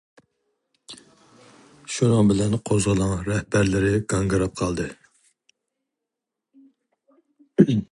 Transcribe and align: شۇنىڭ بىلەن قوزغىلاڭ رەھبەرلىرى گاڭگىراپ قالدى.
شۇنىڭ 1.95 2.31
بىلەن 2.31 2.57
قوزغىلاڭ 2.69 3.13
رەھبەرلىرى 3.29 3.93
گاڭگىراپ 4.15 4.57
قالدى. 4.63 4.89